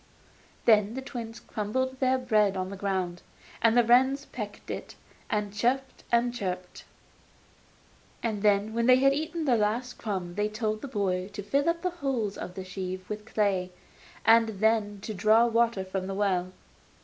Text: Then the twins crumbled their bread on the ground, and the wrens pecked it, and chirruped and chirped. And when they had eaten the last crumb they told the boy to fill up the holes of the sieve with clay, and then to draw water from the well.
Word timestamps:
Then 0.65 0.95
the 0.95 1.01
twins 1.03 1.39
crumbled 1.39 1.99
their 1.99 2.17
bread 2.17 2.57
on 2.57 2.69
the 2.71 2.75
ground, 2.75 3.21
and 3.61 3.77
the 3.77 3.83
wrens 3.83 4.25
pecked 4.25 4.71
it, 4.71 4.95
and 5.29 5.53
chirruped 5.53 6.03
and 6.11 6.33
chirped. 6.33 6.85
And 8.23 8.41
when 8.73 8.87
they 8.87 8.95
had 8.95 9.13
eaten 9.13 9.45
the 9.45 9.55
last 9.55 9.99
crumb 9.99 10.33
they 10.33 10.49
told 10.49 10.81
the 10.81 10.87
boy 10.87 11.27
to 11.33 11.43
fill 11.43 11.69
up 11.69 11.83
the 11.83 11.91
holes 12.01 12.35
of 12.35 12.55
the 12.55 12.65
sieve 12.65 13.07
with 13.11 13.25
clay, 13.25 13.71
and 14.25 14.49
then 14.59 15.01
to 15.01 15.13
draw 15.13 15.45
water 15.45 15.85
from 15.85 16.07
the 16.07 16.15
well. 16.15 16.51